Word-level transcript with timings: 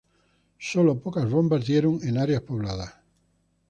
Solo 0.57 0.97
pocas 0.99 1.29
bombas 1.29 1.63
dieron 1.63 1.99
en 2.01 2.17
áreas 2.17 2.41
pobladas. 2.41 2.95